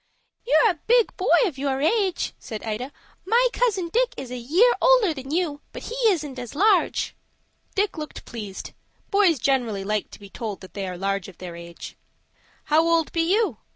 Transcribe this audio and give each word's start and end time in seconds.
"You're 0.47 0.67
a 0.71 0.79
big 0.87 1.15
boy 1.15 1.27
of 1.45 1.59
your 1.59 1.79
age," 1.79 2.33
said 2.39 2.63
Ida. 2.63 2.91
"My 3.23 3.49
cousin 3.53 3.89
Dick 3.89 4.15
is 4.17 4.31
a 4.31 4.35
year 4.37 4.73
older 4.81 5.13
than 5.13 5.29
you, 5.29 5.61
but 5.71 5.83
he 5.83 5.95
isn't 6.07 6.39
as 6.39 6.55
large." 6.55 7.15
Dick 7.75 7.99
looked 7.99 8.25
pleased. 8.25 8.71
Boys 9.11 9.37
generally 9.37 9.83
like 9.83 10.09
to 10.09 10.19
be 10.19 10.31
told 10.31 10.61
that 10.61 10.73
they 10.73 10.87
are 10.87 10.97
large 10.97 11.27
of 11.27 11.37
their 11.37 11.55
age. 11.55 11.97
"How 12.63 12.83
old 12.83 13.11
be 13.11 13.21
you?" 13.21 13.59